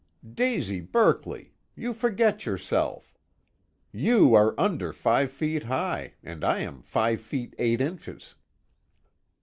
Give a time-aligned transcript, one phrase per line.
[0.33, 1.53] "Daisy Berkeley!
[1.75, 3.15] You forget yourself.
[3.91, 8.33] You are under five feet high, and I am five feet eight inches."